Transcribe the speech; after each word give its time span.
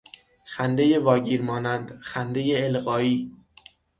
خندهی 0.45 0.97
واگیر 0.97 1.41
مانند، 1.41 1.99
خندهی 2.01 2.63
القایی 2.63 3.31